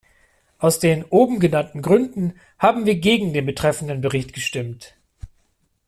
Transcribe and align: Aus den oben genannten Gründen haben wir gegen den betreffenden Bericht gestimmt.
Aus 0.57 0.79
den 0.79 1.03
oben 1.05 1.39
genannten 1.39 1.83
Gründen 1.83 2.33
haben 2.57 2.87
wir 2.87 2.95
gegen 2.95 3.33
den 3.33 3.45
betreffenden 3.45 4.01
Bericht 4.01 4.33
gestimmt. 4.33 4.95